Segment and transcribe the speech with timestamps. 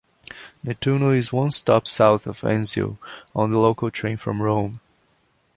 [0.63, 2.97] Nettuno is one stop south of Anzio
[3.35, 4.79] on the local train from Rome.